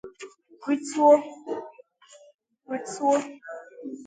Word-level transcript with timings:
rịtuo 0.67 1.11